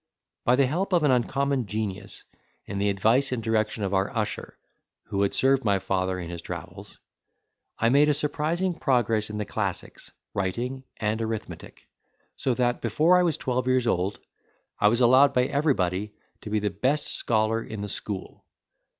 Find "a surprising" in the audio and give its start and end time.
8.09-8.73